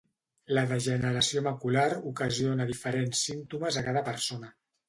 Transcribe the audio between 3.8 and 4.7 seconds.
a cada persona.